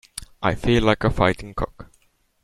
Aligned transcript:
I 0.41 0.55
feel 0.55 0.81
like 0.81 1.03
a 1.03 1.11
fighting 1.11 1.53
cock. 1.53 1.91